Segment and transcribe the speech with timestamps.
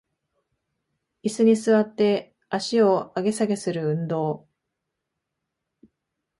[1.21, 4.47] イスに座って足を上げ下げする運動